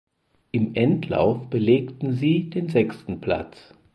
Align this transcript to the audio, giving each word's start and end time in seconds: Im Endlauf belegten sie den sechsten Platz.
Im 0.51 0.73
Endlauf 0.73 1.47
belegten 1.51 2.13
sie 2.13 2.49
den 2.49 2.69
sechsten 2.69 3.21
Platz. 3.21 3.75